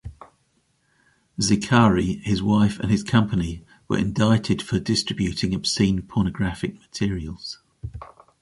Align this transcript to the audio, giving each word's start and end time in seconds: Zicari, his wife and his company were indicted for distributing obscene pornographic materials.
Zicari, 1.39 2.23
his 2.23 2.41
wife 2.41 2.79
and 2.79 2.89
his 2.89 3.03
company 3.03 3.63
were 3.87 3.99
indicted 3.99 4.59
for 4.59 4.79
distributing 4.79 5.53
obscene 5.53 6.01
pornographic 6.01 6.73
materials. 6.79 7.59